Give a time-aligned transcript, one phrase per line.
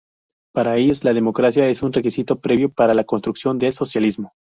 [0.51, 4.33] Para ellos, la democracia es un requisito previo para la construcción del socialismo.